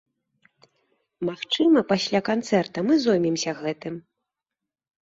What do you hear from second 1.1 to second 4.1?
Магчыма, пасля канцэрта мы зоймемся гэтым.